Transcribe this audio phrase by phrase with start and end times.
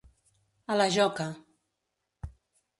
[0.75, 1.29] A la joca.